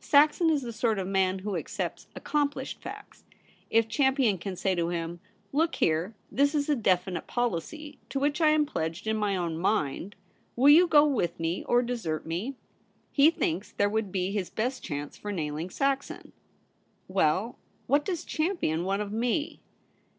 Saxon 0.00 0.50
is 0.50 0.60
the 0.60 0.70
sort 0.74 0.98
of 0.98 1.06
man 1.06 1.38
who 1.38 1.56
accepts 1.56 2.08
accomplished 2.14 2.78
facts. 2.82 3.24
If 3.70 3.88
Champion 3.88 4.36
can 4.36 4.54
say 4.54 4.74
to 4.74 4.90
him," 4.90 5.18
Look 5.54 5.76
here, 5.76 6.14
this 6.30 6.54
is 6.54 6.68
a 6.68 6.76
definite 6.76 7.26
policy, 7.26 7.98
to 8.10 8.20
which 8.20 8.42
I 8.42 8.50
am 8.50 8.66
pledged 8.66 9.06
in 9.06 9.16
my 9.16 9.34
own 9.34 9.56
mind: 9.56 10.14
will 10.56 10.68
you 10.68 10.88
go 10.88 11.06
with 11.06 11.40
me 11.40 11.64
or 11.64 11.80
desert 11.82 12.26
me?" 12.26 12.54
he 13.12 13.30
thinks 13.30 13.72
there 13.72 13.88
would 13.88 14.12
be 14.12 14.30
his 14.30 14.50
best 14.50 14.84
chance 14.84 15.16
for 15.16 15.32
nailing 15.32 15.70
Saxon.'' 15.70 16.32
Well, 17.08 17.56
what 17.86 18.04
does 18.04 18.26
Champion 18.26 18.84
want 18.84 19.00
of 19.00 19.10
me 19.10 19.62